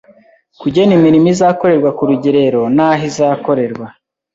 [0.61, 3.87] kugena imirimo izakorerwa ku rugerero n’aho izakorerwa